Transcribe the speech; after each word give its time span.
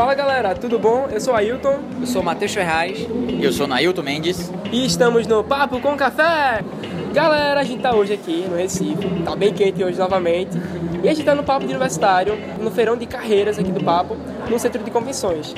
Fala 0.00 0.14
galera, 0.14 0.54
tudo 0.54 0.78
bom? 0.78 1.08
Eu 1.12 1.20
sou 1.20 1.34
Ailton. 1.34 1.78
Eu 2.00 2.06
sou 2.06 2.22
Matheus 2.22 2.54
Ferraz. 2.54 3.06
Eu 3.38 3.52
sou 3.52 3.66
Nailton 3.66 4.00
Mendes. 4.00 4.50
E 4.72 4.86
estamos 4.86 5.26
no 5.26 5.44
Papo 5.44 5.78
com 5.78 5.94
Café! 5.94 6.64
Galera, 7.12 7.60
a 7.60 7.64
gente 7.64 7.82
tá 7.82 7.94
hoje 7.94 8.14
aqui 8.14 8.46
no 8.48 8.56
Recife, 8.56 8.96
tá 9.22 9.36
bem 9.36 9.52
quente 9.52 9.84
hoje 9.84 9.98
novamente. 9.98 10.56
E 11.04 11.06
a 11.06 11.12
gente 11.12 11.26
tá 11.26 11.34
no 11.34 11.44
Papo 11.44 11.66
de 11.66 11.72
Universitário, 11.72 12.34
no 12.58 12.70
feirão 12.70 12.96
de 12.96 13.04
carreiras 13.04 13.58
aqui 13.58 13.70
do 13.70 13.84
Papo, 13.84 14.16
no 14.48 14.58
centro 14.58 14.82
de 14.82 14.90
convenções. 14.90 15.54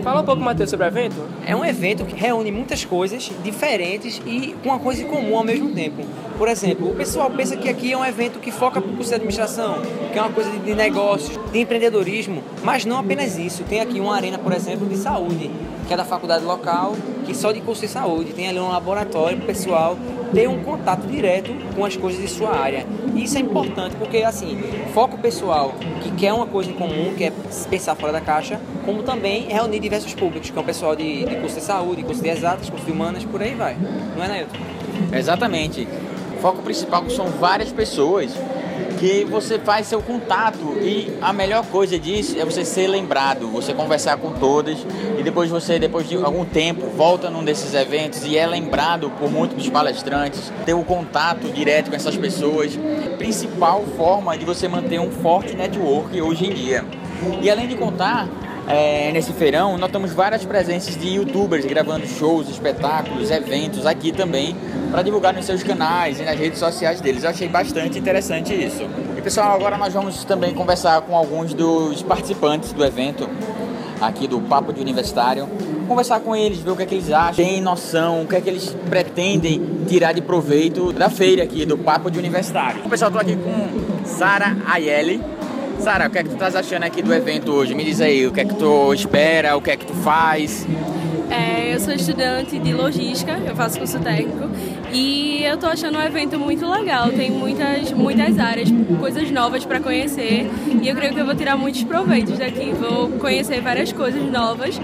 Fala 0.00 0.22
um 0.22 0.24
pouco, 0.24 0.40
Matheus, 0.40 0.70
sobre 0.70 0.86
o 0.86 0.88
evento. 0.88 1.16
É 1.46 1.54
um 1.54 1.64
evento 1.64 2.04
que 2.04 2.14
reúne 2.14 2.50
muitas 2.50 2.84
coisas 2.84 3.30
diferentes 3.42 4.20
e 4.24 4.54
com 4.62 4.70
uma 4.70 4.78
coisa 4.78 5.02
em 5.02 5.06
comum 5.06 5.36
ao 5.36 5.44
mesmo 5.44 5.70
tempo. 5.74 6.02
Por 6.38 6.48
exemplo, 6.48 6.90
o 6.90 6.94
pessoal 6.94 7.30
pensa 7.30 7.56
que 7.56 7.68
aqui 7.68 7.92
é 7.92 7.96
um 7.96 8.04
evento 8.04 8.38
que 8.38 8.50
foca 8.50 8.80
para 8.80 8.90
o 8.90 8.94
curso 8.94 9.10
de 9.10 9.14
administração, 9.16 9.76
que 10.12 10.18
é 10.18 10.22
uma 10.22 10.32
coisa 10.32 10.50
de 10.50 10.74
negócios, 10.74 11.38
de 11.52 11.60
empreendedorismo, 11.60 12.42
mas 12.64 12.84
não 12.84 12.98
apenas 12.98 13.38
isso. 13.38 13.64
Tem 13.64 13.80
aqui 13.80 14.00
uma 14.00 14.14
arena, 14.14 14.38
por 14.38 14.52
exemplo, 14.52 14.86
de 14.88 14.96
saúde, 14.96 15.50
que 15.86 15.92
é 15.92 15.96
da 15.96 16.04
faculdade 16.04 16.44
local, 16.44 16.96
que 17.24 17.34
só 17.34 17.52
de 17.52 17.60
curso 17.60 17.82
de 17.82 17.88
saúde. 17.88 18.32
Tem 18.32 18.48
ali 18.48 18.58
um 18.58 18.68
laboratório 18.68 19.36
para 19.36 19.44
o 19.44 19.46
pessoal 19.46 19.96
ter 20.32 20.48
um 20.48 20.62
contato 20.62 21.06
direto 21.06 21.52
com 21.74 21.84
as 21.84 21.96
coisas 21.96 22.20
de 22.20 22.28
sua 22.28 22.56
área. 22.56 22.86
Isso 23.14 23.36
é 23.36 23.40
importante 23.40 23.94
porque, 23.96 24.18
assim, 24.18 24.58
foca 24.94 25.14
o 25.14 25.18
pessoal 25.18 25.74
que 26.02 26.10
quer 26.12 26.32
uma 26.32 26.46
coisa 26.46 26.70
em 26.70 26.74
comum, 26.74 27.14
quer 27.16 27.32
pensar 27.68 27.94
fora 27.94 28.12
da 28.12 28.20
caixa, 28.20 28.60
como 28.84 29.02
também 29.02 29.48
reunir 29.48 29.80
diversos 29.80 30.14
públicos, 30.14 30.50
que 30.50 30.58
é 30.58 30.60
o 30.60 30.64
pessoal 30.64 30.96
de, 30.96 31.24
de 31.24 31.36
curso 31.36 31.56
de 31.56 31.62
saúde, 31.64 32.02
curso 32.02 32.22
de 32.22 32.28
exatas, 32.28 32.70
curso 32.70 32.84
de 32.84 32.92
humanas, 32.92 33.24
por 33.24 33.42
aí 33.42 33.54
vai. 33.54 33.76
Não 34.16 34.24
é, 34.24 34.28
Nailton? 34.28 34.56
Exatamente. 35.12 35.86
O 36.36 36.40
foco 36.40 36.62
principal 36.62 37.08
são 37.10 37.26
várias 37.26 37.70
pessoas 37.70 38.32
que 39.02 39.24
você 39.24 39.58
faz 39.58 39.88
seu 39.88 40.00
contato. 40.00 40.78
E 40.80 41.12
a 41.20 41.32
melhor 41.32 41.66
coisa 41.66 41.98
disso 41.98 42.38
é 42.38 42.44
você 42.44 42.64
ser 42.64 42.86
lembrado, 42.86 43.48
você 43.48 43.74
conversar 43.74 44.16
com 44.16 44.30
todas 44.30 44.78
e 45.18 45.24
depois 45.24 45.50
você, 45.50 45.76
depois 45.76 46.08
de 46.08 46.14
algum 46.14 46.44
tempo, 46.44 46.86
volta 46.86 47.28
num 47.28 47.42
desses 47.42 47.74
eventos 47.74 48.24
e 48.24 48.38
é 48.38 48.46
lembrado 48.46 49.10
por 49.18 49.28
muitos 49.28 49.56
dos 49.56 49.68
palestrantes, 49.68 50.52
ter 50.64 50.74
o 50.74 50.84
contato 50.84 51.50
direto 51.50 51.90
com 51.90 51.96
essas 51.96 52.16
pessoas, 52.16 52.78
principal 53.18 53.82
forma 53.96 54.38
de 54.38 54.44
você 54.44 54.68
manter 54.68 55.00
um 55.00 55.10
forte 55.10 55.56
network 55.56 56.20
hoje 56.20 56.46
em 56.46 56.54
dia. 56.54 56.84
E 57.40 57.50
além 57.50 57.66
de 57.66 57.74
contar, 57.74 58.28
é, 58.72 59.12
nesse 59.12 59.32
feirão, 59.34 59.76
notamos 59.76 60.14
várias 60.14 60.44
presenças 60.46 60.96
de 60.96 61.06
youtubers 61.16 61.64
gravando 61.66 62.06
shows, 62.06 62.48
espetáculos, 62.48 63.30
eventos 63.30 63.84
aqui 63.84 64.12
também 64.12 64.56
para 64.90 65.02
divulgar 65.02 65.34
nos 65.34 65.44
seus 65.44 65.62
canais 65.62 66.18
e 66.18 66.22
nas 66.22 66.38
redes 66.38 66.58
sociais 66.58 66.98
deles. 67.00 67.22
Eu 67.22 67.30
achei 67.30 67.48
bastante 67.48 67.98
interessante 67.98 68.54
isso. 68.54 68.82
E 69.16 69.20
pessoal, 69.20 69.54
agora 69.54 69.76
nós 69.76 69.92
vamos 69.92 70.24
também 70.24 70.54
conversar 70.54 71.02
com 71.02 71.14
alguns 71.14 71.52
dos 71.52 72.02
participantes 72.02 72.72
do 72.72 72.82
evento 72.82 73.28
aqui 74.00 74.26
do 74.26 74.40
Papo 74.40 74.72
de 74.72 74.80
Universitário. 74.80 75.46
Conversar 75.86 76.20
com 76.20 76.34
eles, 76.34 76.58
ver 76.60 76.70
o 76.70 76.76
que 76.76 76.82
é 76.82 76.86
que 76.86 76.94
eles 76.94 77.12
acham, 77.12 77.44
tem 77.44 77.60
noção, 77.60 78.22
o 78.22 78.26
que 78.26 78.36
é 78.36 78.40
que 78.40 78.48
eles 78.48 78.74
pretendem 78.88 79.84
tirar 79.86 80.12
de 80.12 80.22
proveito 80.22 80.92
da 80.94 81.10
feira 81.10 81.42
aqui 81.42 81.66
do 81.66 81.76
Papo 81.76 82.10
de 82.10 82.18
Universitário. 82.18 82.82
Pessoal, 82.88 83.10
estou 83.10 83.20
aqui 83.20 83.36
com 83.36 84.06
Sara 84.06 84.56
Ayeli, 84.66 85.20
Sara, 85.82 86.06
o 86.06 86.10
que 86.10 86.18
é 86.18 86.22
que 86.22 86.28
tu 86.28 86.34
estás 86.34 86.54
achando 86.54 86.84
aqui 86.84 87.02
do 87.02 87.12
evento 87.12 87.52
hoje? 87.52 87.74
Me 87.74 87.84
diz 87.84 88.00
aí, 88.00 88.24
o 88.24 88.30
que 88.30 88.40
é 88.40 88.44
que 88.44 88.54
tu 88.54 88.94
espera, 88.94 89.56
o 89.56 89.60
que 89.60 89.68
é 89.68 89.76
que 89.76 89.84
tu 89.84 89.94
faz? 89.94 90.64
É, 91.28 91.74
eu 91.74 91.80
sou 91.80 91.92
estudante 91.92 92.56
de 92.56 92.72
logística, 92.72 93.36
eu 93.44 93.56
faço 93.56 93.78
curso 93.78 93.98
técnico 93.98 94.48
e 94.92 95.42
eu 95.42 95.56
tô 95.56 95.66
achando 95.66 95.98
o 95.98 96.02
evento 96.02 96.38
muito 96.38 96.64
legal. 96.70 97.10
Tem 97.10 97.32
muitas, 97.32 97.90
muitas 97.90 98.38
áreas, 98.38 98.68
coisas 99.00 99.28
novas 99.32 99.64
para 99.64 99.80
conhecer 99.80 100.48
e 100.80 100.88
eu 100.88 100.94
creio 100.94 101.14
que 101.14 101.18
eu 101.18 101.26
vou 101.26 101.34
tirar 101.34 101.56
muitos 101.56 101.82
proveitos 101.82 102.38
daqui. 102.38 102.72
Vou 102.72 103.08
conhecer 103.18 103.60
várias 103.60 103.90
coisas 103.92 104.22
novas 104.30 104.80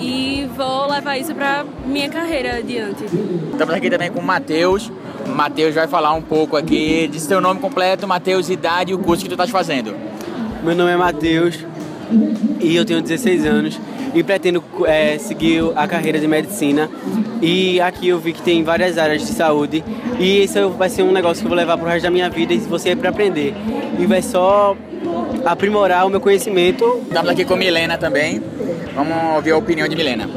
e 0.00 0.50
vou 0.56 0.90
levar 0.90 1.18
isso 1.18 1.32
para 1.36 1.64
minha 1.86 2.08
carreira 2.08 2.56
adiante. 2.56 3.04
Estamos 3.52 3.74
aqui 3.74 3.88
também 3.88 4.10
com 4.10 4.18
o 4.18 4.24
Matheus. 4.24 4.90
Matheus 5.24 5.72
vai 5.72 5.86
falar 5.86 6.12
um 6.14 6.22
pouco 6.22 6.56
aqui 6.56 7.06
de 7.06 7.20
seu 7.20 7.40
nome 7.40 7.60
completo, 7.60 8.08
Matheus, 8.08 8.50
idade 8.50 8.90
e 8.90 8.94
o 8.94 8.98
curso 8.98 9.22
que 9.22 9.28
tu 9.28 9.34
estás 9.34 9.50
fazendo. 9.50 9.94
Meu 10.62 10.76
nome 10.76 10.92
é 10.92 10.96
Matheus 10.96 11.58
e 12.60 12.76
eu 12.76 12.84
tenho 12.84 13.02
16 13.02 13.44
anos 13.44 13.80
e 14.14 14.22
pretendo 14.22 14.62
é, 14.86 15.18
seguir 15.18 15.60
a 15.74 15.88
carreira 15.88 16.20
de 16.20 16.28
medicina. 16.28 16.88
E 17.40 17.80
aqui 17.80 18.08
eu 18.08 18.20
vi 18.20 18.32
que 18.32 18.40
tem 18.42 18.62
várias 18.62 18.96
áreas 18.96 19.22
de 19.22 19.32
saúde 19.32 19.82
e 20.20 20.44
isso 20.44 20.70
vai 20.70 20.88
ser 20.88 21.02
um 21.02 21.10
negócio 21.10 21.40
que 21.40 21.46
eu 21.46 21.48
vou 21.48 21.56
levar 21.56 21.76
pro 21.76 21.88
resto 21.88 22.04
da 22.04 22.10
minha 22.12 22.30
vida 22.30 22.54
e 22.54 22.58
você 22.58 22.90
é 22.90 22.96
para 22.96 23.10
aprender. 23.10 23.54
E 23.98 24.06
vai 24.06 24.22
só 24.22 24.76
aprimorar 25.44 26.06
o 26.06 26.10
meu 26.10 26.20
conhecimento. 26.20 27.02
Estamos 27.08 27.30
aqui 27.30 27.44
com 27.44 27.56
Milena 27.56 27.98
também. 27.98 28.40
Vamos 28.94 29.34
ouvir 29.34 29.50
a 29.50 29.56
opinião 29.56 29.88
de 29.88 29.96
Milena. 29.96 30.28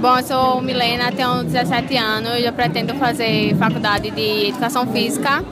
Bom, 0.00 0.16
eu 0.16 0.22
sou 0.22 0.62
Milena, 0.62 1.10
tenho 1.10 1.42
17 1.42 1.96
anos, 1.96 2.44
eu 2.44 2.52
pretendo 2.52 2.94
fazer 2.94 3.56
faculdade 3.56 4.12
de 4.12 4.50
Educação 4.50 4.86
Física. 4.86 5.42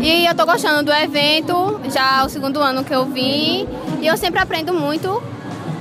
E 0.00 0.26
eu 0.26 0.34
tô 0.34 0.46
gostando 0.46 0.84
do 0.84 0.92
evento, 0.92 1.80
já 1.92 2.20
é 2.20 2.24
o 2.24 2.28
segundo 2.28 2.60
ano 2.60 2.84
que 2.84 2.94
eu 2.94 3.04
vim, 3.04 3.66
e 4.00 4.06
eu 4.06 4.16
sempre 4.16 4.40
aprendo 4.40 4.72
muito. 4.72 5.22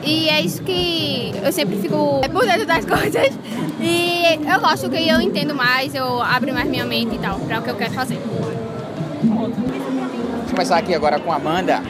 E 0.04 0.30
é 0.30 0.42
isso 0.42 0.64
que 0.64 1.34
eu 1.44 1.52
sempre 1.52 1.76
fico 1.78 2.22
por 2.32 2.46
dentro 2.46 2.66
das 2.66 2.84
coisas. 2.86 3.38
E 3.80 4.40
eu 4.50 4.60
gosto 4.60 4.90
que 4.90 5.08
eu 5.08 5.22
entendo 5.22 5.54
mais, 5.54 5.94
eu 5.94 6.22
abro 6.22 6.54
mais 6.54 6.68
minha 6.68 6.86
mente 6.86 7.16
e 7.16 7.20
tal, 7.20 7.40
para 7.40 7.60
o 7.60 7.62
que 7.62 7.70
eu 7.70 7.76
quero 7.76 7.92
fazer. 7.92 8.20
Vamos 9.24 10.52
começar 10.52 10.78
aqui 10.78 10.96
agora 10.96 11.20
com 11.20 11.32
a 11.32 11.36
Amanda. 11.36 11.82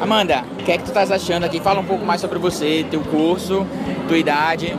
Amanda, 0.00 0.44
o 0.60 0.64
que 0.64 0.72
é 0.72 0.78
que 0.78 0.84
tu 0.84 0.88
estás 0.88 1.10
achando 1.10 1.44
aqui? 1.44 1.60
Fala 1.60 1.80
um 1.80 1.84
pouco 1.84 2.04
mais 2.04 2.20
sobre 2.20 2.38
você, 2.38 2.84
teu 2.90 3.00
curso, 3.00 3.66
tua 4.06 4.18
idade. 4.18 4.76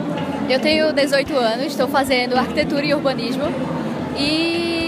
Eu 0.48 0.60
tenho 0.60 0.92
18 0.92 1.34
anos, 1.34 1.66
estou 1.66 1.88
fazendo 1.88 2.36
arquitetura 2.36 2.84
e 2.84 2.94
urbanismo. 2.94 3.44
E 4.16 4.83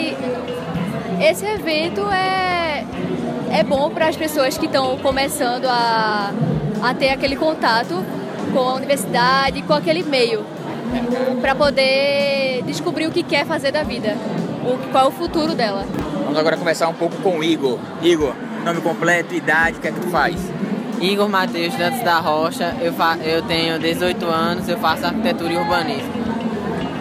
esse 1.21 1.47
evento 1.47 2.01
é, 2.11 2.85
é 3.51 3.63
bom 3.63 3.91
para 3.91 4.09
as 4.09 4.17
pessoas 4.17 4.59
que 4.59 4.67
estão 4.67 4.99
começando 4.99 5.67
a, 5.67 6.33
a 6.83 6.95
ter 6.95 7.11
aquele 7.11 7.37
contato 7.37 8.05
com 8.53 8.59
a 8.61 8.75
universidade, 8.75 9.63
com 9.63 9.73
aquele 9.73 10.03
meio, 10.03 10.45
para 11.41 11.55
poder 11.55 12.63
descobrir 12.67 13.07
o 13.07 13.11
que 13.11 13.23
quer 13.23 13.47
fazer 13.47 13.73
da 13.73 13.83
vida, 13.83 14.17
o, 14.65 14.91
qual 14.91 15.07
é 15.07 15.09
o 15.09 15.11
futuro 15.11 15.55
dela. 15.55 15.85
Vamos 16.25 16.39
agora 16.39 16.57
conversar 16.57 16.89
um 16.89 16.95
pouco 16.95 17.17
com 17.17 17.39
o 17.39 17.45
Igor. 17.45 17.79
Igor, 18.03 18.35
nome 18.65 18.81
completo, 18.81 19.35
idade, 19.35 19.79
o 19.79 19.81
que 19.81 19.89
é 19.89 19.93
que 19.93 20.01
tu 20.01 20.09
faz? 20.09 20.37
Igor 21.01 21.29
Matheus 21.29 21.75
Dantas 21.75 22.03
da 22.03 22.19
Rocha, 22.19 22.75
eu, 22.81 22.93
fa 22.93 23.19
eu 23.23 23.43
tenho 23.43 23.79
18 23.79 24.25
anos, 24.27 24.69
eu 24.69 24.79
faço 24.79 25.07
arquitetura 25.07 25.53
e 25.53 25.57
urbanismo. 25.57 26.13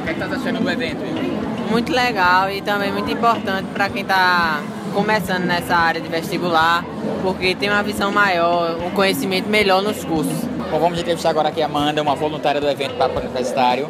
O 0.02 0.04
que 0.04 0.09
é 0.09 0.14
que 0.14 0.20
tá 0.20 0.25
achando 0.25 0.62
do 0.62 0.70
evento, 0.70 1.04
Igor? 1.06 1.34
Muito 1.70 1.92
legal 1.92 2.50
e 2.50 2.62
também 2.62 2.92
muito 2.92 3.12
importante 3.12 3.68
para 3.74 3.90
quem 3.90 4.02
está 4.02 4.62
começando 4.94 5.44
nessa 5.44 5.76
área 5.76 6.00
de 6.00 6.08
vestibular, 6.08 6.86
porque 7.22 7.53
tem 7.53 7.70
uma 7.70 7.84
visão 7.84 8.12
maior, 8.12 8.78
um 8.81 8.92
conhecimento 8.92 9.50
melhor 9.50 9.81
nos 9.81 10.04
cursos. 10.06 10.46
Bom, 10.72 10.80
vamos 10.80 11.00
entrevistar 11.00 11.30
agora 11.30 11.50
aqui 11.50 11.62
a 11.62 11.66
Amanda, 11.66 12.02
uma 12.02 12.16
voluntária 12.16 12.62
do 12.62 12.70
evento 12.70 12.96
Papo 12.96 13.20
Universitário. 13.20 13.90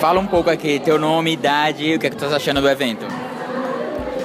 Fala 0.00 0.20
um 0.20 0.26
pouco 0.26 0.48
aqui, 0.48 0.78
teu 0.78 0.98
nome, 0.98 1.32
idade, 1.32 1.94
o 1.94 1.98
que 1.98 2.06
é 2.06 2.10
que 2.10 2.16
tu 2.16 2.24
está 2.24 2.36
achando 2.36 2.60
do 2.60 2.68
evento? 2.68 3.04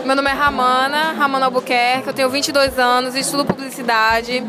Meu 0.06 0.16
nome 0.16 0.30
é 0.30 0.34
Ramana, 0.34 1.14
Ramana 1.14 1.46
Albuquerque, 1.46 2.08
eu 2.08 2.14
tenho 2.14 2.30
22 2.30 2.78
anos, 2.78 3.16
estudo 3.16 3.46
publicidade. 3.46 4.44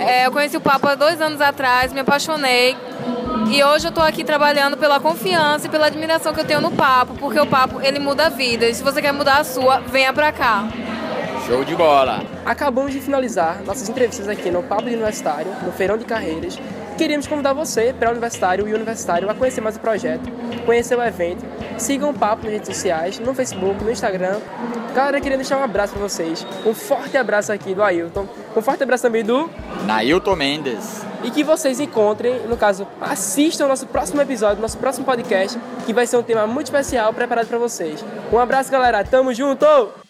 É, 0.00 0.26
eu 0.26 0.32
conheci 0.32 0.56
o 0.56 0.60
Papo 0.60 0.88
há 0.88 0.94
dois 0.94 1.20
anos 1.20 1.40
atrás, 1.40 1.92
me 1.92 2.00
apaixonei 2.00 2.76
e 3.52 3.62
hoje 3.62 3.86
eu 3.86 3.90
estou 3.90 4.02
aqui 4.02 4.24
trabalhando 4.24 4.78
pela 4.78 4.98
confiança 4.98 5.66
e 5.66 5.68
pela 5.68 5.86
admiração 5.86 6.32
que 6.32 6.40
eu 6.40 6.44
tenho 6.44 6.62
no 6.62 6.70
papo, 6.70 7.14
porque 7.16 7.38
o 7.38 7.46
papo 7.46 7.82
ele 7.82 7.98
muda 7.98 8.26
a 8.26 8.28
vida. 8.30 8.66
E 8.66 8.74
se 8.74 8.82
você 8.82 9.02
quer 9.02 9.12
mudar 9.12 9.40
a 9.40 9.44
sua, 9.44 9.80
venha 9.80 10.10
pra 10.10 10.32
cá. 10.32 10.66
Show 11.46 11.62
de 11.62 11.76
bola! 11.76 12.22
Acabamos 12.46 12.92
de 12.92 13.00
finalizar 13.00 13.62
nossas 13.62 13.90
entrevistas 13.90 14.26
aqui 14.26 14.50
no 14.50 14.62
Papo 14.62 14.84
de 14.84 14.94
Universitário, 14.94 15.54
no 15.62 15.70
Feirão 15.70 15.98
de 15.98 16.06
Carreiras. 16.06 16.58
Queríamos 16.96 17.26
convidar 17.26 17.52
você, 17.52 17.92
pré-universitário 17.92 18.66
e 18.66 18.72
universitário, 18.72 19.28
a 19.28 19.34
conhecer 19.34 19.60
mais 19.60 19.76
o 19.76 19.80
projeto, 19.80 20.30
conhecer 20.64 20.96
o 20.96 21.02
evento. 21.02 21.44
Sigam 21.76 22.08
o 22.08 22.14
Papo 22.14 22.44
nas 22.44 22.52
redes 22.52 22.74
sociais, 22.74 23.18
no 23.18 23.34
Facebook, 23.34 23.84
no 23.84 23.90
Instagram. 23.90 24.40
Galera, 24.94 25.20
queria 25.20 25.36
deixar 25.36 25.58
um 25.58 25.62
abraço 25.62 25.92
para 25.92 26.02
vocês. 26.02 26.46
Um 26.64 26.72
forte 26.72 27.18
abraço 27.18 27.52
aqui 27.52 27.74
do 27.74 27.82
Ailton. 27.82 28.26
Um 28.56 28.62
forte 28.62 28.82
abraço 28.82 29.02
também 29.02 29.22
do... 29.22 29.50
Nailton 29.84 30.36
Mendes 30.36 31.11
e 31.22 31.30
que 31.30 31.44
vocês 31.44 31.80
encontrem, 31.80 32.46
no 32.46 32.56
caso, 32.56 32.86
assistam 33.00 33.66
o 33.66 33.68
nosso 33.68 33.86
próximo 33.86 34.20
episódio, 34.20 34.60
nosso 34.60 34.78
próximo 34.78 35.04
podcast, 35.04 35.58
que 35.86 35.92
vai 35.92 36.06
ser 36.06 36.16
um 36.16 36.22
tema 36.22 36.46
muito 36.46 36.66
especial 36.66 37.12
preparado 37.12 37.48
para 37.48 37.58
vocês. 37.58 38.04
Um 38.32 38.38
abraço, 38.38 38.70
galera. 38.70 39.04
Tamo 39.04 39.32
junto! 39.32 40.01